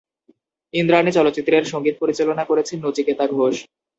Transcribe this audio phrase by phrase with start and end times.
[0.73, 3.55] ইন্দ্রাণী চলচ্চিত্রের সঙ্গীত পরিচালনা করেছেন নচিকেতা ঘোষ।